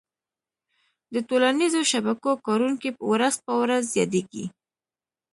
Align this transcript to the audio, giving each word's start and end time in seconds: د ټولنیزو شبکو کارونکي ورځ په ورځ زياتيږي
د 1.13 1.15
ټولنیزو 1.29 1.81
شبکو 1.91 2.31
کارونکي 2.47 2.89
ورځ 3.11 3.35
په 3.45 3.53
ورځ 3.61 3.81
زياتيږي 3.95 4.45